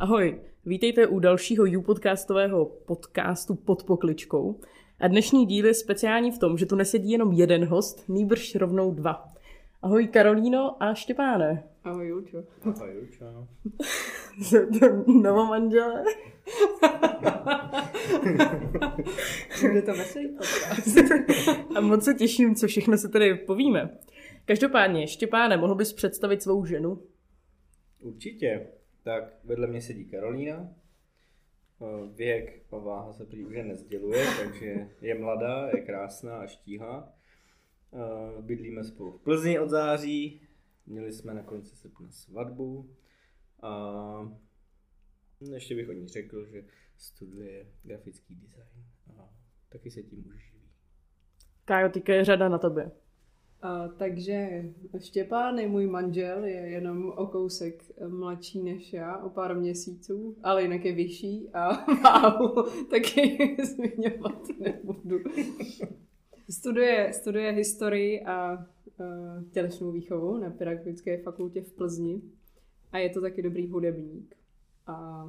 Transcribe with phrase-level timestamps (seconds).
[0.00, 4.60] Ahoj, vítejte u dalšího YouPodcastového podcastu pod pokličkou.
[5.00, 8.94] A dnešní díl je speciální v tom, že tu nesedí jenom jeden host, nýbrž rovnou
[8.94, 9.28] dva.
[9.82, 11.64] Ahoj Karolíno a Štěpáne.
[11.84, 12.44] Ahoj Julčo.
[12.62, 13.24] Ahoj Julčo.
[15.22, 16.04] Novomanželé.
[19.60, 20.36] Bude to veselý
[21.76, 23.98] A moc se těším, co všechno se tady povíme.
[24.44, 27.02] Každopádně, Štěpáne, mohl bys představit svou ženu?
[28.00, 28.77] Určitě.
[29.02, 30.74] Tak vedle mě sedí Karolína.
[31.82, 37.12] Eh, Věk a váha se prý už nezděluje, takže je mladá, je krásná a štíhá.
[37.92, 40.40] Eh, Bydlíme spolu v Plzni od září.
[40.86, 42.96] Měli jsme na konci srpna svatbu.
[43.62, 44.38] A
[45.40, 46.64] ještě bych o ní řekl, že
[46.96, 48.84] studuje grafický design
[49.16, 49.34] a
[49.68, 50.68] taky se tím už živí.
[51.64, 52.90] Kájo, teďka je řada na tobě.
[53.62, 54.64] A, takže
[54.98, 60.62] Štěpán je můj manžel, je jenom o kousek mladší než já, o pár měsíců, ale
[60.62, 65.18] jinak je vyšší a váhu taky zmiňovat nebudu.
[66.50, 72.22] Studuje, studuje historii a uh, tělesnou výchovu na Pedagogické fakultě v Plzni
[72.92, 74.34] a je to taky dobrý hudebník.
[74.86, 75.28] A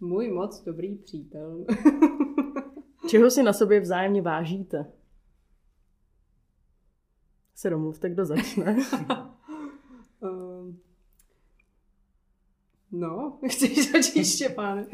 [0.00, 1.66] můj moc dobrý přítel.
[3.08, 4.86] Čeho si na sobě vzájemně vážíte?
[7.60, 8.76] Se domluvte, kdo začne.
[10.20, 10.80] um,
[12.92, 14.86] no, chceš začít Štěpáne?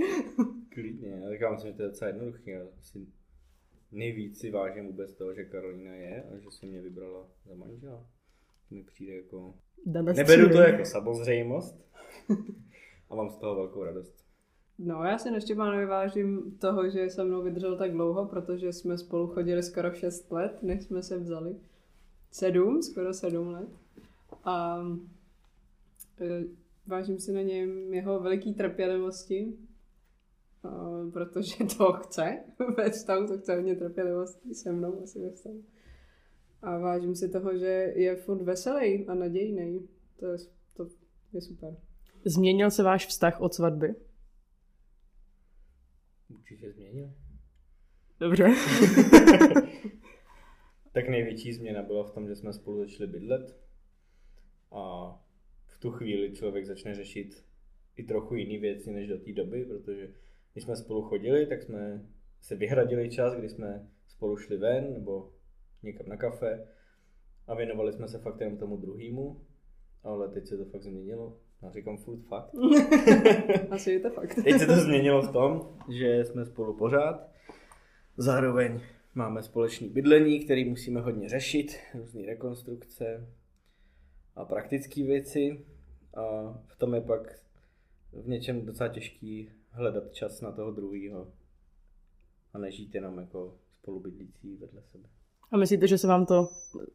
[0.69, 2.51] Klidně, tak já myslím, že to je docela jednoduché.
[2.51, 3.07] Já si
[3.93, 8.07] nejvíc si vážím vůbec toho, že Karolína je a že si mě vybrala za manžela.
[8.69, 9.55] To mi přijde jako...
[9.87, 11.87] Dana Neberu to jako samozřejmost
[13.11, 14.25] a mám z toho velkou radost.
[14.79, 18.99] No, já si na Štěpánovi vážím toho, že se mnou vydržel tak dlouho, protože jsme
[18.99, 21.57] spolu chodili skoro 6 let, než jsme se vzali.
[22.31, 23.69] Sedm, skoro sedm let.
[24.45, 24.85] A
[26.21, 26.45] e,
[26.87, 29.53] vážím si na něm jeho veliký trpělivosti,
[30.65, 30.69] a,
[31.13, 32.39] protože to chce
[32.77, 35.65] ve vztahu, to chce hodně trpělivosti se mnou asi ve vztahu.
[36.63, 39.89] A vážím si toho, že je furt veselý a nadějný.
[40.17, 40.39] To je,
[40.77, 40.89] to
[41.33, 41.77] je super.
[42.25, 43.95] Změnil se váš vztah od svatby?
[46.29, 47.11] Určitě změnil.
[48.21, 48.45] Dobře.
[50.97, 53.57] Tak největší změna byla v tom, že jsme spolu začali bydlet
[54.73, 55.15] a
[55.67, 57.45] v tu chvíli člověk začne řešit
[57.97, 60.09] i trochu jiné věci než do té doby, protože
[60.53, 62.07] když jsme spolu chodili, tak jsme
[62.41, 65.33] se vyhradili čas, kdy jsme spolu šli ven nebo
[65.83, 66.69] někam na kafe
[67.47, 69.41] a věnovali jsme se fakt jenom tomu druhému,
[70.03, 71.39] ale teď se to fakt změnilo.
[71.63, 72.55] Já říkám furt fakt.
[73.71, 74.35] Asi je to fakt.
[74.45, 77.31] Teď se to změnilo v tom, že jsme spolu pořád.
[78.17, 78.81] Zároveň
[79.17, 83.29] máme společné bydlení, který musíme hodně řešit, různé rekonstrukce
[84.37, 85.67] a praktické věci.
[86.15, 87.41] A v tom je pak
[88.13, 91.33] v něčem docela těžký hledat čas na toho druhého
[92.53, 95.09] a nežít jenom jako spolubydlící vedle sebe.
[95.51, 96.49] A myslíte, že se vám to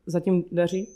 [0.05, 0.87] zatím daří?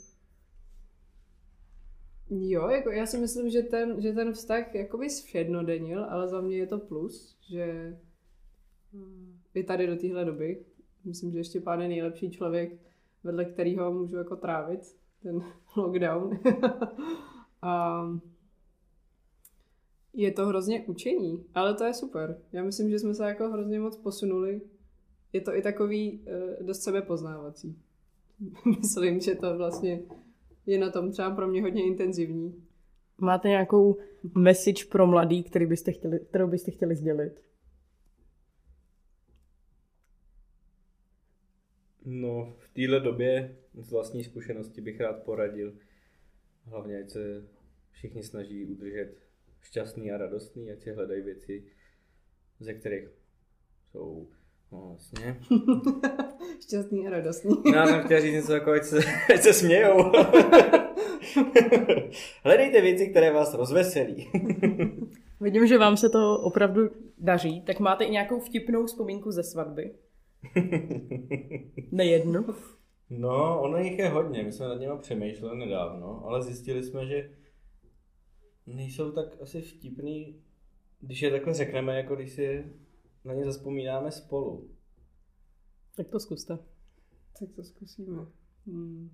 [2.30, 6.58] Jo, jako já si myslím, že ten, že ten vztah jakoby všednodenil, ale za mě
[6.58, 7.98] je to plus, že
[8.94, 10.66] mm, i tady do téhle doby,
[11.06, 12.80] myslím, že ještě pán je nejlepší člověk,
[13.24, 15.44] vedle kterého můžu jako trávit ten
[15.78, 16.40] lockdown.
[17.62, 18.06] A
[20.14, 22.38] je to hrozně učení, ale to je super.
[22.52, 24.62] Já myslím, že jsme se jako hrozně moc posunuli.
[25.34, 26.20] Je to i takový
[26.60, 27.80] uh, dost sebepoznávací.
[28.80, 30.02] myslím, že to vlastně
[30.66, 32.64] je na tom třeba pro mě hodně intenzivní.
[33.18, 33.98] Máte nějakou
[34.36, 37.42] message pro mladý, který byste chtěli, kterou byste chtěli sdělit?
[42.06, 45.74] No, v téhle době z vlastní zkušenosti bych rád poradil.
[46.66, 47.44] Hlavně, ať se
[47.92, 49.16] všichni snaží udržet
[49.62, 51.64] šťastný a radostný, ať si hledají věci,
[52.60, 53.08] ze kterých
[53.92, 54.28] jsou
[54.72, 55.40] no, vlastně.
[56.62, 57.56] Šťastný a radostný.
[57.66, 58.98] No, já jsem chtěl říct něco jako, ať se,
[59.34, 59.98] ať se smějou.
[62.44, 64.32] Hledejte věci, které vás rozveselí.
[65.42, 69.92] Vidím, že vám se to opravdu daří, tak máte i nějakou vtipnou vzpomínku ze svatby?
[71.92, 72.46] Nejednu.
[73.10, 77.30] No, ono jich je hodně, my jsme nad něma přemýšleli nedávno, ale zjistili jsme, že
[78.68, 80.42] nejsou tak asi vtipný,
[81.02, 82.74] když je takhle řekneme, jako když si
[83.26, 84.70] na ně zaspomínáme spolu.
[85.96, 86.58] Tak to zkuste.
[87.40, 88.26] Tak to zkusíme.
[88.68, 89.10] Hmm.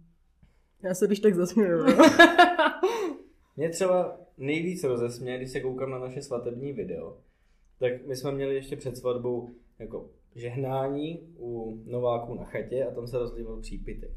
[0.84, 1.78] Já se když tak zasměju.
[3.58, 7.18] Mě třeba nejvíc rozesměje, když se koukám na naše svatební video,
[7.80, 13.08] tak my jsme měli ještě před svatbou jako žehnání u Nováků na chatě a tam
[13.08, 14.12] se rozlíval přípitek.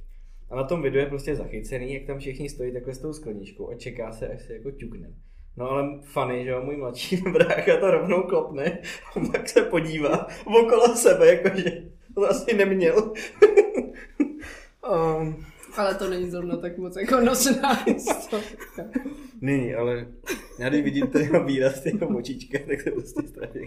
[0.51, 3.71] A na tom videu je prostě zachycený, jak tam všichni stojí takhle s tou skleničkou
[3.71, 5.15] a čeká se, až se jako ťukne.
[5.57, 8.79] No ale funny, že jo, můj mladší brácha to rovnou klopne,
[9.17, 11.83] a pak se podívá okolo sebe, jakože
[12.15, 13.13] to asi neměl.
[14.91, 15.45] um,
[15.77, 17.85] Ale to není zrovna tak moc jako nosná.
[19.41, 20.07] Není, ale
[20.59, 23.61] já když vidím ten výraz, ty jeho očička, tak se prostě strašně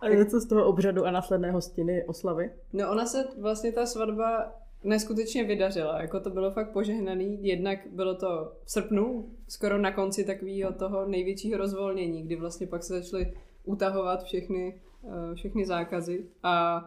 [0.00, 2.50] A něco z toho obřadu a následné hostiny oslavy?
[2.72, 4.52] No ona se vlastně ta svatba
[4.84, 10.24] neskutečně vydařila, jako to bylo fakt požehnaný, jednak bylo to v srpnu, skoro na konci
[10.24, 13.32] takového toho největšího rozvolnění, kdy vlastně pak se začaly
[13.64, 16.84] utahovat všechny, eh, všechny zákazy a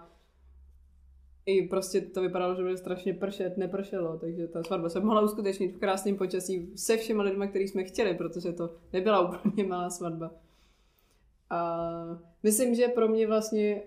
[1.45, 5.75] i prostě to vypadalo, že bude strašně pršet, nepršelo, takže ta svatba se mohla uskutečnit
[5.75, 10.31] v krásném počasí se všema lidmi, který jsme chtěli, protože to nebyla úplně malá svatba.
[11.49, 11.79] A
[12.43, 13.81] myslím, že pro mě vlastně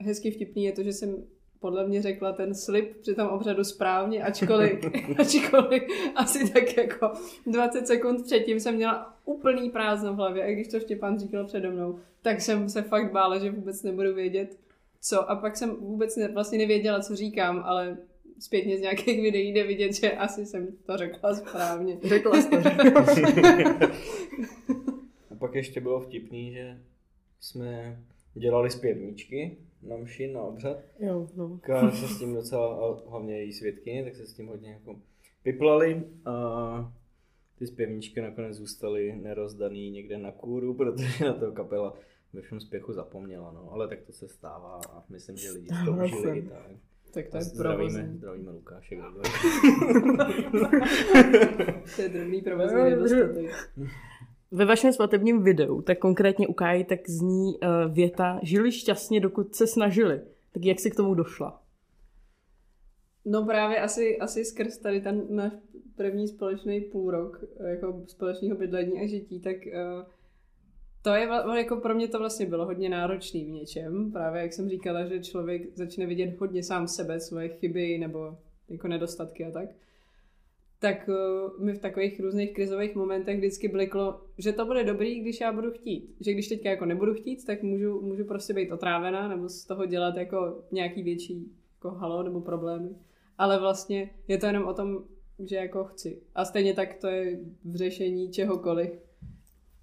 [0.00, 1.24] hezky vtipný je to, že jsem
[1.60, 4.80] podle mě řekla ten slib při tom obřadu správně, ačkoliv,
[5.18, 5.82] ačkoliv
[6.14, 7.12] asi tak jako
[7.46, 11.70] 20 sekund předtím jsem měla úplný prázdno v hlavě a když to Štěpán říkal přede
[11.70, 14.58] mnou, tak jsem se fakt bála, že vůbec nebudu vědět,
[15.00, 15.30] co.
[15.30, 17.96] A pak jsem vůbec ne, vlastně nevěděla, co říkám, ale
[18.38, 21.98] zpětně z nějakých videí jde vidět, že asi jsem to řekla správně.
[22.04, 22.56] Řekla jsi to.
[25.30, 26.78] A pak ještě bylo vtipný, že
[27.46, 28.02] jsme
[28.34, 30.76] dělali zpěvníčky na mši, na obřad.
[30.98, 31.58] jo, no.
[31.62, 35.00] Kára se s tím docela, a hlavně její svědky, tak se s tím hodně jako
[35.44, 36.92] vyplali a
[37.58, 41.94] ty zpěvníčky nakonec zůstaly nerozdaný někde na kůru, protože na to kapela
[42.32, 43.72] ve všem spěchu zapomněla, no.
[43.72, 46.70] Ale tak to se stává a myslím, že lidi to užili i tak.
[47.14, 48.96] Tak to je zdravíme, zdravíme Lukáše.
[51.96, 53.50] To je drobný provozní nedostatek.
[54.50, 59.54] Ve vašem svatebním videu, tak konkrétně u Káji, tak zní uh, věta žili šťastně, dokud
[59.54, 60.20] se snažili.
[60.52, 61.62] Tak jak si k tomu došla?
[63.24, 65.52] No právě asi, asi skrz tady ten náš
[65.96, 70.06] první společný půlrok eh, jako společného bydlení a žití, tak uh,
[71.02, 74.12] to je jako pro mě to vlastně bylo hodně náročný v něčem.
[74.12, 78.38] Právě jak jsem říkala, že člověk začne vidět hodně sám sebe, svoje chyby nebo
[78.68, 79.68] jako nedostatky a tak.
[80.78, 85.40] Tak uh, mi v takových různých krizových momentech vždycky bliklo, že to bude dobrý, když
[85.40, 86.14] já budu chtít.
[86.20, 89.86] Že když teďka jako nebudu chtít, tak můžu, můžu prostě být otrávená nebo z toho
[89.86, 92.90] dělat jako nějaký větší jako halo nebo problémy.
[93.38, 95.04] Ale vlastně je to jenom o tom,
[95.38, 96.22] že jako chci.
[96.34, 98.90] A stejně tak to je v řešení čehokoliv.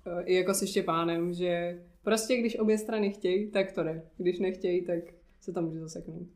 [0.05, 4.03] Eh, I jako se Štěpánem, že prostě když obě strany chtějí, tak to jde.
[4.17, 4.99] Když nechtějí, tak
[5.41, 6.27] se to může zaseknout.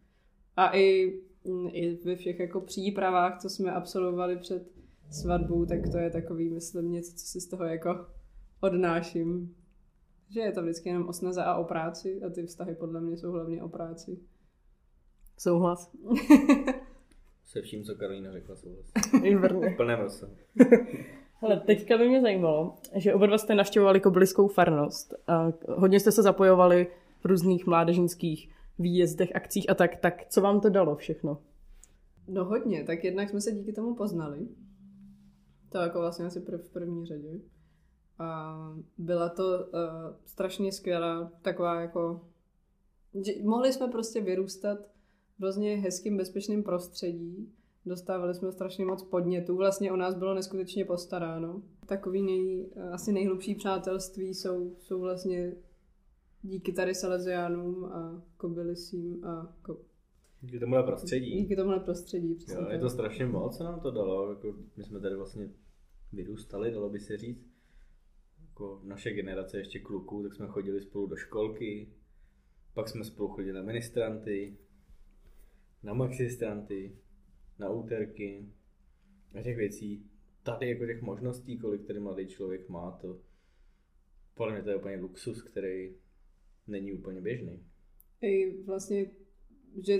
[0.56, 1.13] A i,
[1.72, 4.72] i ve všech jako přípravách, co jsme absolvovali před
[5.12, 8.06] svatbou, tak to je takový, myslím, něco, co si z toho jako
[8.62, 9.56] odnáším.
[10.30, 13.18] Že je to vždycky jenom o snaze a o práci a ty vztahy podle mě
[13.18, 14.19] jsou hlavně o práci.
[15.38, 15.92] Souhlas?
[17.45, 18.86] Se vším, co Karolína řekla, souhlas.
[19.24, 19.74] Výborně.
[19.74, 20.34] V plném rozsahu.
[21.42, 25.13] Ale teďka by mě zajímalo, že oba dva jste navštěvovali kobyliskou farnost.
[25.28, 26.88] A hodně jste se zapojovali
[27.19, 29.95] v různých mládežnických výjezdech, akcích a tak.
[29.95, 31.41] Tak co vám to dalo všechno?
[32.27, 34.47] No hodně, tak jednak jsme se díky tomu poznali.
[35.69, 37.39] To jako vlastně asi prv, v první řadě.
[38.19, 38.57] A
[38.97, 39.79] byla to uh,
[40.25, 42.21] strašně skvělá taková jako...
[43.25, 44.79] Že mohli jsme prostě vyrůstat
[45.39, 47.53] v hrozně hezkým, bezpečným prostředí.
[47.85, 49.56] Dostávali jsme strašně moc podnětů.
[49.56, 51.62] Vlastně o nás bylo neskutečně postaráno.
[51.85, 55.53] Takový nej, eh, asi nejhlubší přátelství jsou, jsou vlastně
[56.47, 59.81] díky tady Salesiánům a Kobylisím a ko,
[60.41, 61.31] Díky tomuhle prostředí.
[61.41, 62.36] díky tomuhle prostředí.
[62.36, 64.29] Přesně Jo, je to strašně moc, co nám to dalo.
[64.29, 65.50] Jako, my jsme tady vlastně
[66.13, 67.48] vyrůstali, dalo by se říct.
[68.50, 71.93] Jako naše generace ještě kluků, tak jsme chodili spolu do školky,
[72.74, 74.57] pak jsme spolu chodili na ministranty,
[75.83, 76.98] na maxistranty,
[77.60, 78.50] na úterky
[79.39, 80.10] a těch věcí.
[80.43, 83.19] Tady jako těch možností, kolik tady mladý člověk má, to
[84.33, 85.95] podle mě to je úplně luxus, který
[86.67, 87.63] není úplně běžný.
[88.21, 89.12] I vlastně,
[89.86, 90.00] že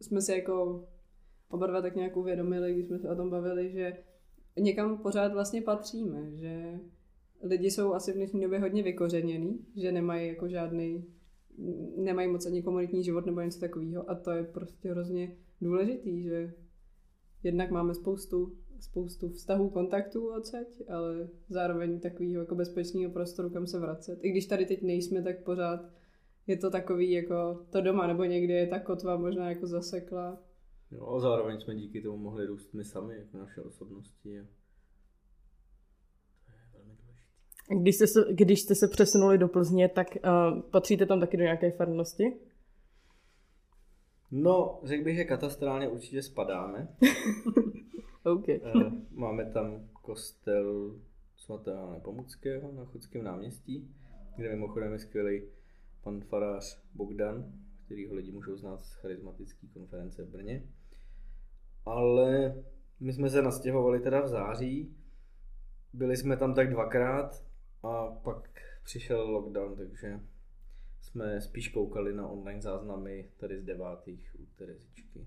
[0.00, 0.84] jsme si jako
[1.48, 3.96] oba dva tak nějak uvědomili, když jsme se o tom bavili, že
[4.58, 6.80] někam pořád vlastně patříme, že
[7.42, 11.04] lidi jsou asi v dnešní době hodně vykořeněný, že nemají jako žádný,
[11.96, 16.54] nemají moc ani komunitní život nebo něco takového a to je prostě hrozně důležitý, že
[17.42, 23.78] jednak máme spoustu, spoustu vztahů, kontaktů odsaď, ale zároveň takového jako bezpečného prostoru, kam se
[23.78, 24.18] vracet.
[24.22, 25.80] I když tady teď nejsme, tak pořád
[26.46, 30.42] je to takový jako to doma, nebo někdy je ta kotva možná jako zasekla.
[30.90, 34.40] Jo, a zároveň jsme díky tomu mohli růst my sami, jako naše osobnosti.
[34.40, 34.44] A
[36.46, 37.82] to je velmi důležité.
[37.82, 41.42] Když jste se, když jste se přesunuli do Plzně, tak uh, patříte tam taky do
[41.42, 42.24] nějaké farnosti?
[44.30, 46.88] No, řekl bych, že katastrálně určitě spadáme.
[48.24, 48.48] OK.
[48.48, 48.60] Eh,
[49.10, 51.00] Máme tam kostel,
[51.36, 53.94] svatého Nepomuckého na Chodském náměstí,
[54.36, 55.42] kde mimochodem je skvělý
[56.02, 57.52] pan farář Bogdan,
[57.84, 60.68] kterýho lidi můžou znát z charismatické konference v Brně.
[61.86, 62.54] Ale
[63.00, 64.96] my jsme se nastěhovali teda v září,
[65.92, 67.44] byli jsme tam tak dvakrát
[67.82, 70.20] a pak přišel lockdown, takže
[71.00, 75.26] jsme spíš koukali na online záznamy tady z devátých u Terezičky.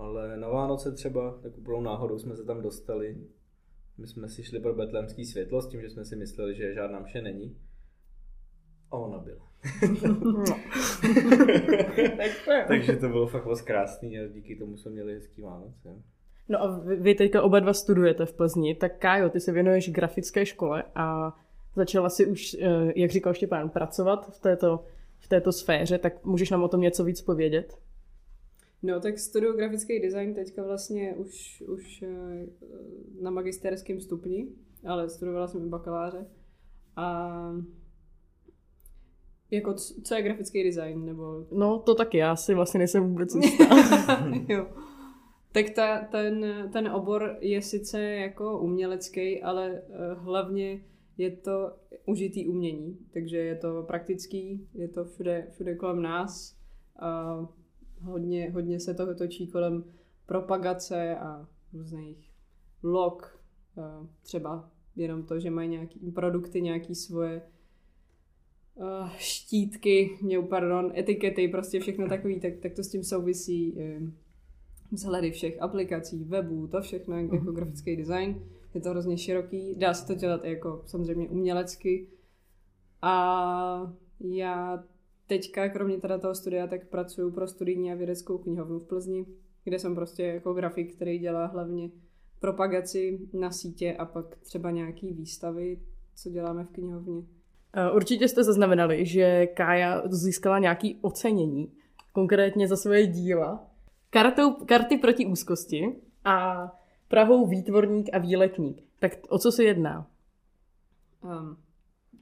[0.00, 3.16] Ale na Vánoce třeba, tak úplnou náhodou jsme se tam dostali.
[3.98, 7.00] My jsme si šli pro betlémský světlo s tím, že jsme si mysleli, že žádná
[7.00, 7.56] mše není.
[8.90, 9.50] A ona byla.
[12.68, 16.02] Takže to bylo fakt moc krásný a díky tomu jsme měli hezký Vánoce.
[16.48, 19.92] No a vy, vy teďka oba dva studujete v Plzni, tak Kájo, ty se věnuješ
[19.92, 21.36] grafické škole a
[21.76, 24.84] začala si už, eh, jak říkal Štěpán, pracovat v této,
[25.18, 27.78] v této sféře, tak můžeš nám o tom něco víc povědět?
[28.82, 32.46] No, tak studuju grafický design teďka vlastně už, už eh,
[33.20, 34.48] na magisterském stupni,
[34.86, 36.26] ale studovala jsem i bakaláře.
[36.96, 37.26] A
[39.50, 41.46] jako, co je grafický design, nebo...
[41.52, 43.64] No, to taky, já si vlastně nejsem vůbec jistá.
[44.48, 44.66] jo.
[45.52, 50.84] Tak ta, ten, ten obor je sice jako umělecký, ale uh, hlavně
[51.18, 51.72] je to
[52.06, 56.56] užitý umění, takže je to praktický, je to všude, všude kolem nás
[56.98, 57.40] a
[58.02, 59.84] hodně, hodně se toho točí kolem
[60.26, 62.30] propagace a různých
[62.82, 63.40] log,
[64.22, 67.42] třeba jenom to, že mají nějaký produkty, nějaký svoje
[69.16, 74.16] štítky, mě, pardon, etikety, prostě všechno takový, tak, tak to s tím souvisí um,
[74.92, 77.54] vzhledy všech aplikací, webů, to všechno jako uh-huh.
[77.54, 78.42] grafický design.
[78.74, 82.08] Je to hrozně široký, dá se to dělat jako samozřejmě umělecky.
[83.02, 84.84] A já
[85.30, 89.26] teďka, kromě teda toho studia, tak pracuji pro studijní a vědeckou knihovnu v Plzni,
[89.64, 91.90] kde jsem prostě jako grafik, který dělá hlavně
[92.40, 95.80] propagaci na sítě a pak třeba nějaký výstavy,
[96.14, 97.22] co děláme v knihovně.
[97.94, 101.72] Určitě jste zaznamenali, že Kája získala nějaké ocenění,
[102.12, 103.66] konkrétně za svoje díla.
[104.10, 106.66] Kartou, karty proti úzkosti a
[107.08, 108.82] Prahou výtvorník a výletník.
[108.98, 110.06] Tak o co se jedná?
[111.22, 111.56] Um,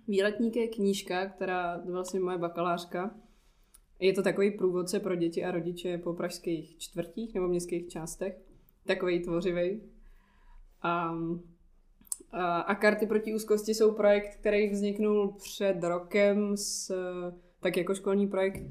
[0.08, 3.14] výletník je knížka, která vlastně moje bakalářka.
[4.00, 8.38] Je to takový průvodce pro děti a rodiče po pražských čtvrtích nebo městských částech.
[8.86, 9.80] Takový tvořivý.
[11.12, 11.42] Um,
[12.32, 16.94] a, a karty proti úzkosti jsou projekt, který vzniknul před rokem s,
[17.60, 18.62] tak jako školní projekt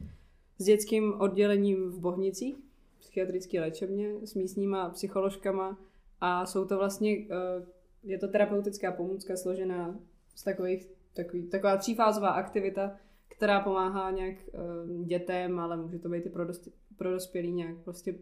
[0.58, 2.58] s dětským oddělením v Bohnicích,
[3.00, 5.77] psychiatrické léčebně, s místníma psycholožkama
[6.22, 7.65] a jsou to vlastně, eh,
[8.03, 10.00] je to terapeutická pomůcka složená
[10.36, 12.91] z takových, takový, taková třífázová aktivita,
[13.27, 14.57] která pomáhá nějak eh,
[15.05, 18.15] dětem, ale může to být i pro, dost, pro dospělí nějak prostě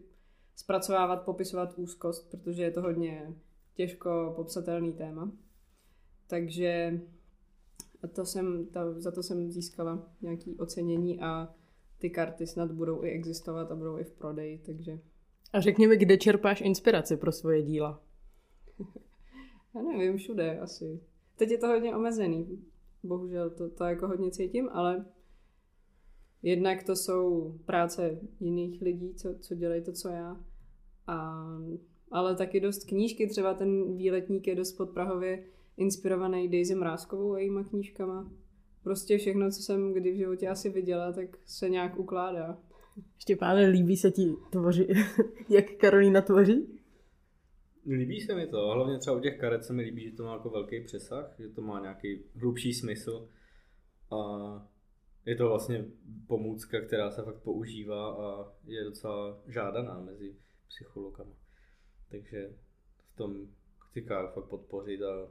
[0.56, 3.34] zpracovávat, popisovat úzkost, protože je to hodně
[3.74, 5.32] těžko popsatelný téma.
[6.26, 7.00] Takže
[8.14, 11.54] to jsem, to, za to jsem získala nějaké ocenění a
[11.98, 15.00] ty karty snad budou i existovat a budou i v prodeji, takže...
[15.52, 18.02] A řekni mi, kde čerpáš inspiraci pro svoje díla?
[19.74, 21.00] Já nevím, všude asi.
[21.36, 22.64] Teď je to hodně omezený.
[23.02, 25.04] Bohužel to, to jako hodně cítím, ale
[26.42, 30.40] jednak to jsou práce jiných lidí, co, co dělají to, co já.
[31.06, 31.46] A
[32.10, 35.44] ale taky dost knížky, třeba ten výletník je dost pod Prahově
[35.76, 38.30] inspirovaný Daisy Mrázkovou a jejíma knížkama.
[38.82, 42.58] Prostě všechno, co jsem kdy v životě asi viděla, tak se nějak ukládá.
[43.18, 44.88] Štěpáne, líbí se ti tvoři,
[45.48, 46.75] jak Karolína tvoří?
[47.86, 50.32] Líbí se mi to, hlavně třeba u těch karet se mi líbí, že to má
[50.32, 53.28] jako velký přesah, že to má nějaký hlubší smysl
[54.10, 54.16] a
[55.26, 55.84] je to vlastně
[56.26, 60.36] pomůcka, která se fakt používá a je docela žádaná mezi
[60.68, 61.32] psychologama.
[62.10, 62.52] Takže
[63.12, 63.46] v tom
[63.78, 64.02] chci
[64.34, 65.28] fakt podpořit a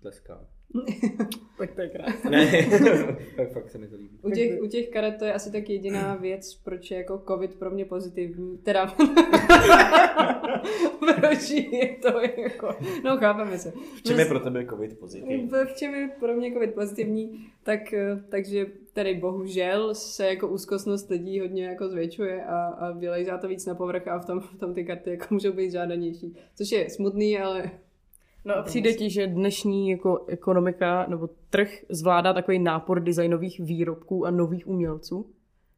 [0.00, 0.46] tleskám.
[1.58, 2.30] tak to je krásné.
[2.30, 2.46] Ne,
[3.36, 4.18] tak fakt se mi to líbí.
[4.22, 7.54] U těch, u těch karet to je asi tak jediná věc, proč je jako covid
[7.54, 8.58] pro mě pozitivní.
[8.58, 8.86] Teda,
[11.20, 12.74] proč je to jako,
[13.04, 13.72] no chápeme se.
[13.96, 15.48] V čem je pro tebe covid pozitivní?
[15.48, 17.80] V čem je pro mě covid pozitivní, tak,
[18.28, 23.66] takže tady bohužel se jako úzkostnost lidí hodně jako zvětšuje a, a vylejzá to víc
[23.66, 26.36] na povrch a v tom, v tom ty karty jako můžou být žádanější.
[26.56, 27.70] Což je smutný, ale
[28.44, 34.26] No a přijde ti, že dnešní jako ekonomika nebo trh zvládá takový nápor designových výrobků
[34.26, 35.34] a nových umělců?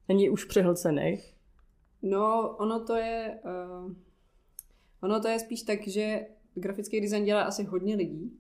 [0.09, 1.35] Není už přehlcených?
[2.03, 3.39] No, ono to je...
[3.45, 3.93] Uh,
[5.03, 8.39] ono to je spíš tak, že grafický design dělá asi hodně lidí,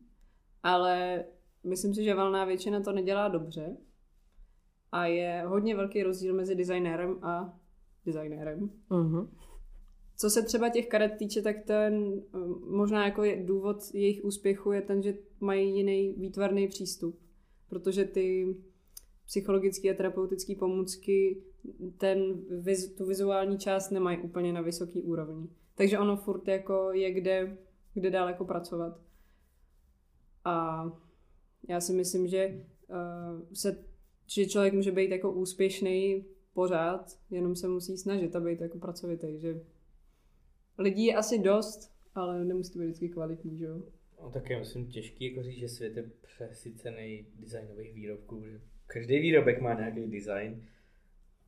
[0.63, 1.25] ale
[1.65, 3.77] myslím si, že valná většina to nedělá dobře.
[4.93, 7.59] A je hodně velký rozdíl mezi designérem a
[8.07, 8.71] designérem.
[8.91, 9.29] Uh-huh.
[10.17, 14.73] Co se třeba těch karet týče, tak ten eh, možná jako je, důvod jejich úspěchu
[14.73, 17.19] je ten, že mají jiný výtvarný přístup.
[17.69, 18.57] Protože ty
[19.27, 21.43] psychologické a terapeutické pomůcky
[21.99, 22.45] ten,
[22.97, 25.49] tu vizuální část nemají úplně na vysoký úrovni.
[25.75, 27.57] Takže ono furt jako je kde,
[27.95, 29.01] kde dál jako pracovat.
[30.45, 30.85] A
[31.69, 33.85] já si myslím, že, uh, se,
[34.27, 39.41] že člověk může být jako úspěšný pořád, jenom se musí snažit a být jako pracovitý,
[39.41, 39.61] že
[40.79, 43.83] lidí je asi dost, ale nemusí to být vždycky kvalitní, že jo?
[44.23, 49.19] No, tak je myslím těžký jako říct, že svět je přesycený designových výrobků, že každý
[49.19, 50.63] výrobek má nějaký design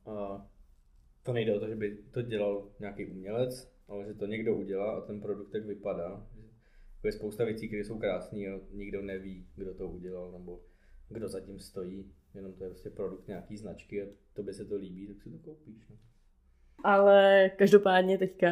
[0.05, 0.47] a
[1.23, 4.97] to nejde o to, že by to dělal nějaký umělec, ale že to někdo udělá
[4.97, 6.27] a ten produkt tak vypadá.
[7.03, 10.61] Je spousta věcí, které jsou krásné a nikdo neví, kdo to udělal nebo
[11.09, 12.11] kdo zatím stojí.
[12.33, 15.29] Jenom to je prostě produkt nějaký značky a to by se to líbí, tak si
[15.29, 15.87] to koupíš.
[15.89, 15.95] No.
[16.85, 18.47] Ale každopádně teďka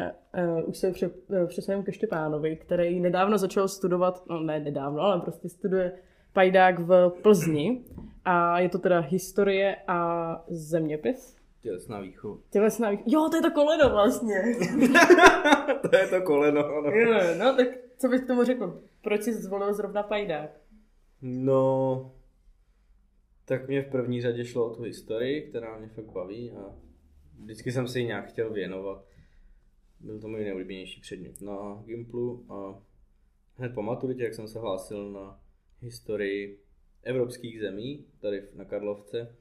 [0.56, 5.00] uh, už se pře, uh, přesuneme ke Štěpánovi, který nedávno začal studovat, no ne nedávno,
[5.00, 5.92] ale prostě studuje
[6.32, 7.84] pajdák v Plzni
[8.24, 11.36] a je to teda historie a zeměpis.
[11.62, 12.38] Tělesná výchova.
[12.50, 13.06] Tělesná výchova.
[13.08, 14.42] Jo, to je to koleno vlastně.
[15.90, 16.90] to je to koleno, ano.
[16.90, 17.66] Jo, no tak
[17.98, 18.82] co bys k tomu řekl?
[19.02, 20.50] Proč jsi zvolil zrovna pajdák?
[21.22, 22.12] No,
[23.44, 26.74] tak mě v první řadě šlo o tu historii, která mě fakt baví a
[27.42, 29.04] vždycky jsem se jí nějak chtěl věnovat.
[30.00, 32.82] Byl to můj nejoblíbenější předmět na Gimplu a
[33.56, 35.40] hned po maturitě, jak jsem se hlásil na
[35.80, 36.60] historii
[37.02, 39.36] evropských zemí, tady na Karlovce,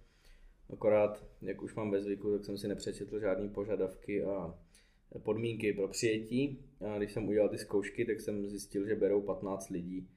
[0.70, 4.56] akorát, jak už mám ve zvyku, tak jsem si nepřečetl žádný požadavky a
[5.24, 6.60] podmínky pro přijetí.
[6.86, 10.08] A když jsem udělal ty zkoušky, tak jsem zjistil, že berou 15 lidí.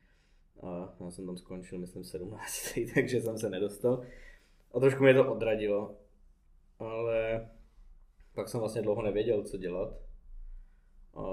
[0.63, 4.07] A já jsem tam skončil, myslím, 17, takže jsem se nedostal.
[4.75, 5.97] A trošku mě to odradilo.
[6.79, 7.49] Ale
[8.37, 10.01] pak jsem vlastně dlouho nevěděl, co dělat.
[11.15, 11.25] A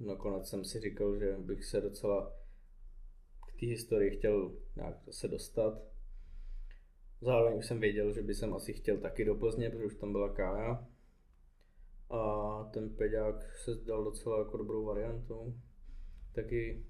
[0.00, 2.32] nakonec jsem si říkal, že bych se docela
[3.46, 5.82] k té historii chtěl nějak se dostat.
[7.20, 10.12] Zároveň už jsem věděl, že by jsem asi chtěl taky do Plzně, protože už tam
[10.12, 10.88] byla Kája.
[12.10, 15.54] A ten peďák se zdal docela jako dobrou variantou.
[16.32, 16.86] Taky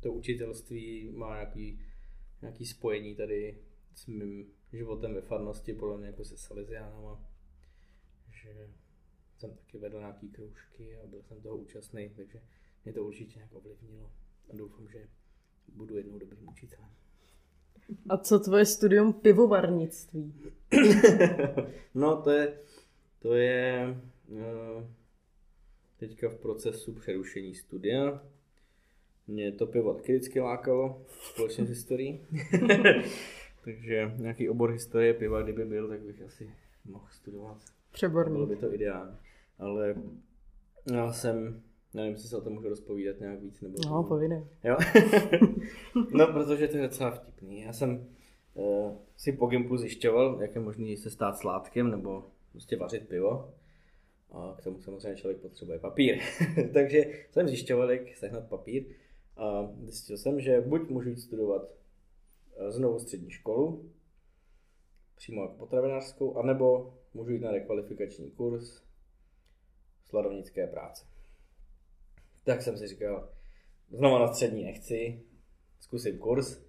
[0.00, 1.80] to učitelství má nějaký,
[2.42, 3.62] nějaký spojení tady
[3.94, 7.27] s mým životem ve farnosti, podle mě jako se Salesiánama
[8.54, 8.68] že
[9.38, 12.40] jsem taky vedl nějaký kroužky a byl jsem toho účastný, takže
[12.84, 14.12] mě to určitě nějak ovlivnilo
[14.50, 15.08] a doufám, že
[15.74, 16.90] budu jednou dobrým učitelem.
[18.08, 20.34] A co tvoje studium pivovarnictví?
[21.94, 22.58] no to je,
[23.18, 23.96] to je
[24.28, 24.84] uh,
[25.96, 28.22] teďka v procesu přerušení studia.
[29.26, 32.26] Mě to pivo taky vždycky lákalo, společně s historií.
[33.64, 36.50] Takže nějaký obor historie piva, kdyby byl, tak bych asi
[36.84, 37.77] mohl studovat.
[37.98, 38.32] Přeborný.
[38.32, 39.16] Bylo by to ideální.
[39.58, 39.94] Ale
[40.92, 41.62] já jsem,
[41.94, 43.60] nevím, jestli se o tom můžu rozpovídat nějak víc.
[43.60, 44.46] Nebo no, povídej.
[44.64, 44.76] Jo?
[46.14, 47.60] no, protože to je docela vtipný.
[47.60, 48.06] Já jsem
[48.54, 53.54] uh, si po Gimplu zjišťoval, jak je možné se stát sládkem nebo prostě vařit pivo.
[54.30, 56.18] A k tomu samozřejmě člověk potřebuje papír.
[56.72, 58.84] Takže jsem zjišťoval, jak sehnat papír.
[59.36, 61.62] A zjistil jsem, že buď můžu jít studovat
[62.56, 63.90] eh, znovu střední školu,
[65.16, 68.82] přímo jako potravinářskou, anebo můžu jít na rekvalifikační kurz
[70.08, 71.06] sladovnické práce.
[72.44, 73.28] Tak jsem si říkal,
[73.90, 75.22] znovu na střední nechci,
[75.80, 76.62] zkusím kurz.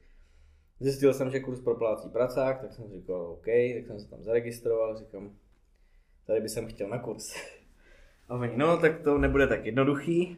[0.80, 4.98] Zjistil jsem, že kurz proplácí pracák, tak jsem říkal OK, tak jsem se tam zaregistroval,
[4.98, 5.38] říkám,
[6.26, 7.36] tady by jsem chtěl na kurz.
[8.30, 10.38] A oni, no tak to nebude tak jednoduchý.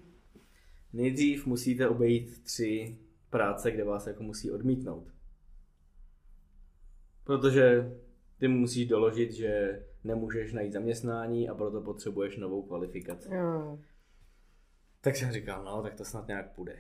[0.94, 2.98] Nejdřív musíte obejít tři
[3.30, 5.14] práce, kde vás jako musí odmítnout.
[7.24, 7.92] Protože
[8.40, 13.34] ty musíš doložit, že nemůžeš najít zaměstnání a proto potřebuješ novou kvalifikaci.
[13.34, 13.80] Jo.
[15.02, 16.76] Tak jsem říkal, no, tak to snad nějak půjde.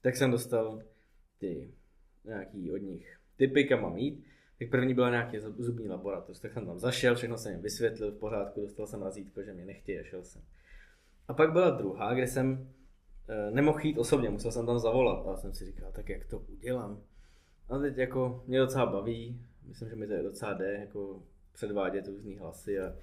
[0.00, 0.82] Tak jsem dostal
[1.38, 1.74] ty
[2.24, 4.24] nějaký od nich typy, kam mám jít.
[4.58, 8.18] Tak první byla nějaký zubní laboratoř, tak jsem tam zašel, všechno jsem jim vysvětlil v
[8.18, 10.42] pořádku, dostal jsem razítko, že mě nechtějí a šel jsem.
[11.28, 12.72] A pak byla druhá, kde jsem
[13.28, 16.38] e, nemohl jít osobně, musel jsem tam zavolat a jsem si říkal, tak jak to
[16.38, 17.02] udělám.
[17.68, 22.06] A teď jako mě docela baví, myslím, že mi to je docela jde, jako předvádět
[22.06, 22.94] různý hlasy a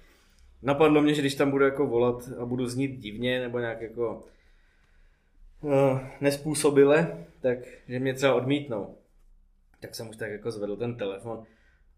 [0.62, 4.24] napadlo mě, že když tam budu jako volat a budu znít divně nebo nějak jako
[5.60, 7.58] uh, nespůsobile, tak
[7.88, 8.96] že mě třeba odmítnou.
[9.80, 11.46] Tak jsem už tak jako zvedl ten telefon,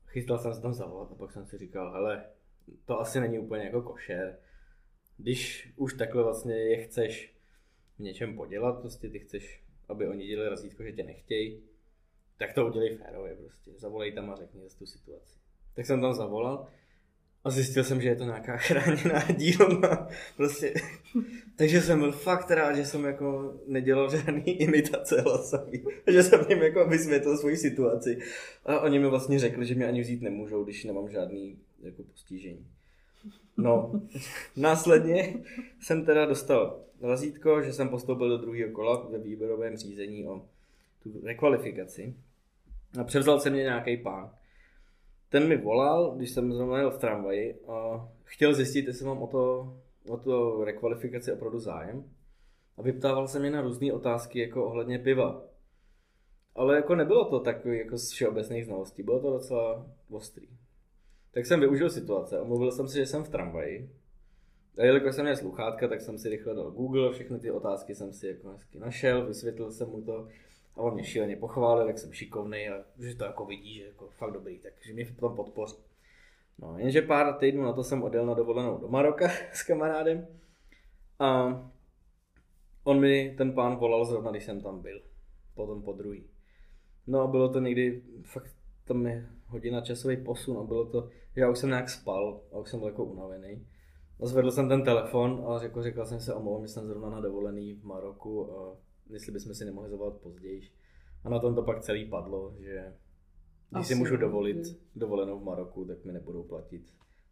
[0.07, 2.25] chystal jsem se tam zavolat a pak jsem si říkal, hele,
[2.85, 4.39] to asi není úplně jako košer.
[5.17, 7.35] Když už takhle vlastně je chceš
[7.97, 11.63] v něčem podělat, prostě ty chceš, aby oni dělali razítko, že tě nechtějí,
[12.39, 13.71] tak to udělej férově prostě.
[13.77, 15.42] Zavolej tam a řekni tu situaci.
[15.77, 16.67] Tak jsem tam zavolal
[17.45, 20.09] A zjistil jsem, že je to nějaká chráněná dílna.
[20.37, 20.75] Prostě.
[21.57, 25.85] Takže jsem byl fakt rád, že jsem jako nedělal žádný imitace hlasový.
[26.07, 28.19] Že jsem jim jako vysvětlil svoji situaci.
[28.67, 32.67] A oni mi vlastně řekli, že mě ani vzít nemůžou, když nemám žádný jako postižení.
[33.57, 34.03] No,
[34.57, 35.35] následně
[35.81, 40.43] jsem teda dostal razítko, že jsem postoupil do druhého kola ve výběrovém řízení o
[41.03, 42.15] tu rekvalifikaci.
[43.01, 44.31] A převzal se mě nějaký pán.
[45.33, 49.27] Ten mi volal, když jsem zrovna jel v tramvaji a chtěl zjistit, jestli mám o
[49.27, 49.75] to,
[50.09, 52.05] o to rekvalifikaci opravdu zájem.
[52.77, 55.45] A vyptával se mě na různé otázky jako ohledně piva.
[56.55, 60.49] Ale jako nebylo to takový jako z všeobecných znalostí, bylo to docela ostrý.
[61.35, 63.91] Tak jsem využil situace, omluvil jsem si, že jsem v tramvaji.
[64.79, 68.13] A jelikož jsem měl sluchátka, tak jsem si rychle dal Google, všechny ty otázky jsem
[68.13, 70.29] si jako hezky našel, vysvětlil jsem mu to
[70.77, 74.09] a on mě šíleně pochválil, jak jsem šikovný a že to jako vidí, že jako
[74.09, 75.77] fakt dobrý, takže mě v tom podpoří.
[76.59, 80.27] No, jenže pár týdnů na to jsem odjel na dovolenou do Maroka s kamarádem
[81.19, 81.61] a
[82.85, 85.03] on mi ten pán volal zrovna, když jsem tam byl,
[85.55, 86.25] potom po druhý.
[87.07, 88.51] No a bylo to někdy, fakt
[88.85, 92.59] tam je hodina časový posun a bylo to, že já už jsem nějak spal a
[92.59, 93.67] už jsem byl jako unavený.
[94.21, 97.21] A zvedl jsem ten telefon a řekl, říkal jsem se omlouvám, že jsem zrovna na
[97.21, 98.77] dovolený v Maroku a
[99.13, 100.63] jestli bychom si nemohli zavolat později.
[101.25, 102.93] A na tom to pak celý padlo, že
[103.71, 106.83] když Asi si můžu dovolit dovolenou v Maroku, tak mi nebudou platit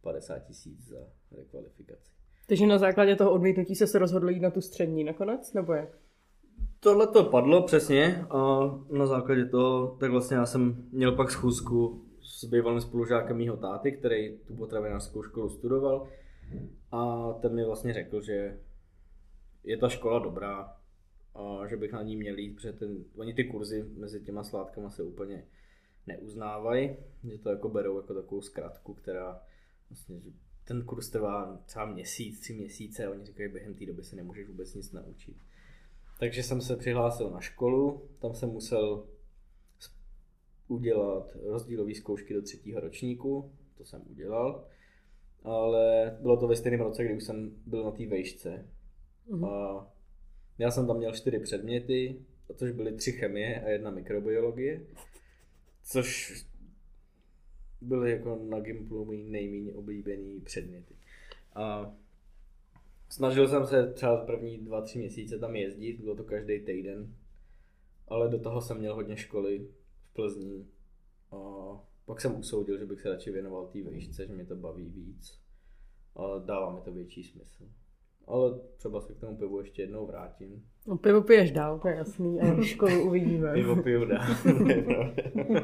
[0.02, 0.98] 50 tisíc za
[1.36, 2.12] rekvalifikaci.
[2.46, 5.98] Takže na základě toho odmítnutí se se rozhodl jít na tu střední nakonec, nebo jak?
[6.80, 12.04] Tohle to padlo přesně a na základě toho, tak vlastně já jsem měl pak schůzku
[12.22, 16.08] s bývalým spolužákem mýho táty, který tu potravinářskou školu studoval
[16.92, 18.58] a ten mi vlastně řekl, že
[19.64, 20.79] je ta škola dobrá
[21.34, 24.90] a že bych na ní měl jít, protože ten, oni ty kurzy mezi těma sládkama
[24.90, 25.44] se úplně
[26.06, 29.42] neuznávají, že to jako berou jako takovou zkratku, která
[29.90, 30.30] vlastně, že
[30.64, 34.16] ten kurz trvá třeba měsíc, tři měsíce a oni říkají, že během té doby se
[34.16, 35.36] nemůžeš vůbec nic naučit.
[36.18, 39.06] Takže jsem se přihlásil na školu, tam jsem musel
[40.68, 44.64] udělat rozdílové zkoušky do třetího ročníku, to jsem udělal,
[45.42, 48.66] ale bylo to ve stejném roce, kdy už jsem byl na té vejšce.
[49.28, 49.44] Mhm.
[49.44, 49.86] A
[50.60, 52.20] já jsem tam měl čtyři předměty,
[52.56, 54.86] což byly tři chemie a jedna mikrobiologie,
[55.82, 56.34] což
[57.80, 60.94] byly jako na Gimplu mý nejméně oblíbený předměty.
[61.54, 61.94] A
[63.08, 67.14] snažil jsem se třeba první dva, tři měsíce tam jezdit, bylo to každý týden,
[68.08, 69.68] ale do toho jsem měl hodně školy
[70.02, 70.66] v Plzni.
[71.32, 71.36] A
[72.06, 75.40] pak jsem usoudil, že bych se radši věnoval té výšce, že mě to baví víc.
[76.16, 77.68] A dává mi to větší smysl.
[78.30, 80.64] Ale třeba se k tomu pivu ještě jednou vrátím.
[80.86, 83.52] No, pivo piješ dál, to je jasný, a školu uvidíme.
[83.54, 84.26] Pivo piju dál.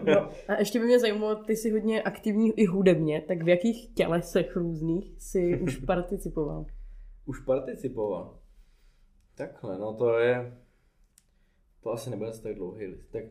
[0.05, 3.95] No, a ještě by mě zajímalo, ty jsi hodně aktivní i hudebně, tak v jakých
[3.95, 6.67] tělesech různých jsi už participoval?
[7.27, 8.39] Už participoval.
[9.35, 10.59] Takhle, no to je...
[11.83, 13.09] To asi nebude tak dlouhý list.
[13.11, 13.25] Tak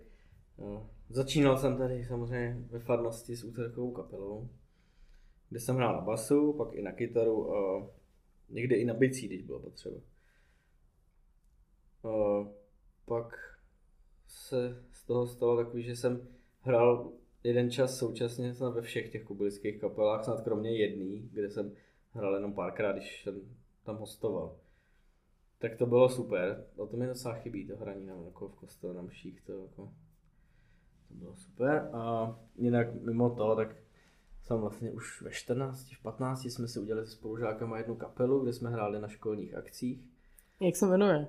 [0.57, 4.49] no, začínal jsem tady samozřejmě ve farnosti s úterkovou kapelou,
[5.49, 7.87] kde jsem hrál na basu, pak i na kytaru a
[8.55, 9.97] někdy i na bicí, když bylo potřeba.
[12.03, 12.09] A
[13.05, 13.57] pak
[14.27, 16.27] se z toho stalo takový, že jsem
[16.61, 17.11] hrál
[17.43, 21.71] jeden čas současně snad ve všech těch kubilických kapelách, snad kromě jedný, kde jsem
[22.11, 23.41] hrál jenom párkrát, když jsem
[23.83, 24.57] tam hostoval.
[25.57, 28.93] Tak to bylo super, a to mi docela chybí, to hraní na, jako v kostele
[28.93, 29.93] na mších, to, jako,
[31.07, 31.89] to bylo super.
[31.93, 33.84] A jinak mimo to, tak
[34.45, 38.53] jsem vlastně už ve 14, v 15 jsme si udělali se spolužákama jednu kapelu, kde
[38.53, 39.99] jsme hráli na školních akcích.
[40.59, 41.27] Jak se jmenuje?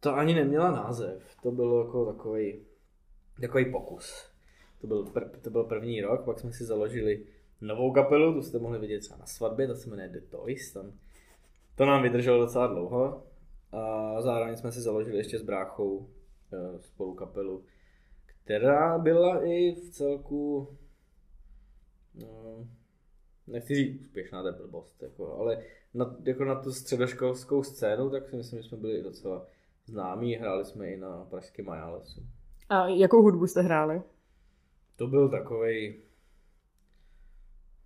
[0.00, 2.60] To ani neměla název, to bylo jako takový,
[3.40, 4.30] takový pokus.
[4.80, 7.26] To byl, pr- to byl první rok, pak jsme si založili
[7.60, 10.92] novou kapelu, tu jste mohli vidět třeba na svatbě, ta se jmenuje The Toys, tam
[11.74, 13.22] to nám vydrželo docela dlouho
[13.72, 16.08] a zároveň jsme si založili ještě s bráchou
[16.52, 17.64] eh, spolu kapelu,
[18.26, 20.68] která byla i v celku,
[22.14, 22.68] no,
[23.46, 28.28] nechci říct úspěšná, to je blbost, jako, ale na, jako na tu středoškolskou scénu, tak
[28.28, 29.46] si myslím, že jsme byli docela
[29.86, 32.26] známí, hráli jsme i na pražském Majálesu.
[32.68, 34.02] A jakou hudbu jste hráli?
[34.96, 35.96] To byl takový.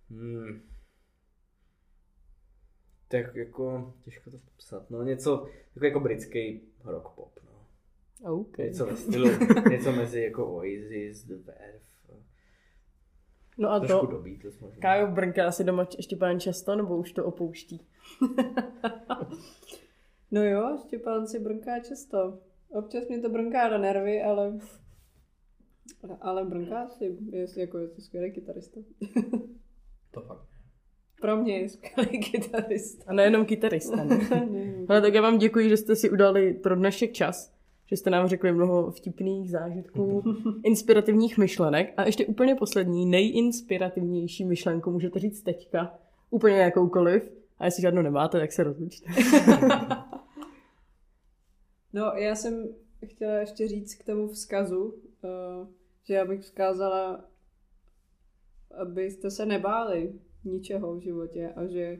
[0.09, 0.61] Hmm,
[3.07, 8.31] tak jako, těžko to popsat, no něco, jako, jako britský rock pop, no.
[8.33, 8.57] OK.
[8.57, 9.29] Něco ve stylu,
[9.69, 11.88] něco mezi jako Oasis, The Verve,
[13.59, 14.81] No a trošku to, do Beatles možná.
[14.81, 17.81] Kájo brnká si doma Štěpán často, nebo už to opouští?
[20.31, 22.39] No jo, Štěpán si brnká často.
[22.69, 24.59] Občas mě to brnká na nervy, ale...
[26.21, 28.79] Ale brnká si, je, jako je to skvělý kytarista.
[30.11, 30.47] To fakt.
[31.21, 33.03] Pro mě je skvělý kytarista.
[33.07, 34.03] A nejenom kytarista.
[34.29, 34.85] Ne?
[34.89, 37.53] Ale tak já vám děkuji, že jste si udali pro dnešek čas,
[37.89, 40.23] že jste nám řekli mnoho vtipných zážitků,
[40.63, 41.93] inspirativních myšlenek.
[41.97, 45.99] A ještě úplně poslední, nejinspirativnější myšlenku můžete říct teďka,
[46.29, 47.31] úplně jakoukoliv.
[47.57, 49.11] A jestli žádnou nemáte, tak se rozlučte.
[51.93, 52.67] no, já jsem
[53.05, 55.67] chtěla ještě říct k tomu vzkazu, eh,
[56.03, 57.25] že já bych vzkázala,
[58.81, 61.99] abyste se nebáli ničeho v životě a že,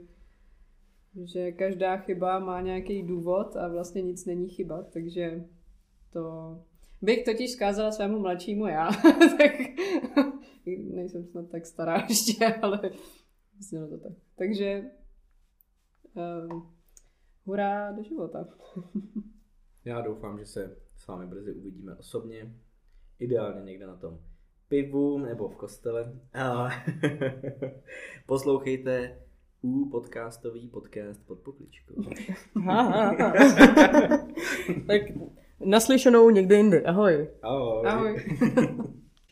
[1.23, 5.45] že každá chyba má nějaký důvod a vlastně nic není chyba, takže
[6.13, 6.55] to
[7.01, 8.89] bych totiž zkázala svému mladšímu já,
[9.37, 9.51] tak
[10.77, 12.81] nejsem snad tak stará ještě, ale
[13.59, 14.11] znělo to tak.
[14.35, 14.83] Takže
[16.49, 16.73] um,
[17.45, 18.47] hurá do života.
[19.85, 22.55] já doufám, že se s vámi brzy uvidíme osobně,
[23.19, 24.19] ideálně někde na tom
[24.67, 26.19] pivu nebo v kostele.
[26.33, 26.69] A
[28.25, 29.19] poslouchejte
[29.61, 31.95] u podcastový podcast pod pokličkou.
[34.87, 35.01] tak
[35.65, 36.81] naslyšenou někde jinde.
[36.81, 37.29] Ahoj.
[37.43, 37.87] Ahoj.
[37.87, 38.15] Ahoj.